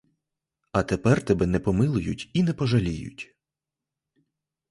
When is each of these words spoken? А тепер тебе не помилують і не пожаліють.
А 0.71 0.83
тепер 0.83 1.25
тебе 1.25 1.45
не 1.47 1.59
помилують 1.59 2.29
і 2.33 2.43
не 2.43 2.53
пожаліють. 2.53 3.35